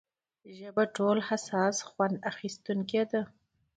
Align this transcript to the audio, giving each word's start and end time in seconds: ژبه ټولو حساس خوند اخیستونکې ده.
ژبه 0.57 0.83
ټولو 0.95 1.21
حساس 1.29 1.75
خوند 1.89 2.15
اخیستونکې 2.31 3.03
ده. 3.11 3.21